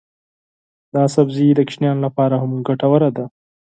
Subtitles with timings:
[0.95, 3.25] دا سبزی د ماشومانو لپاره هم ګټور دی.